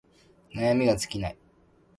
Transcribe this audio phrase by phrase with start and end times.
[0.55, 1.37] 悩みが尽きない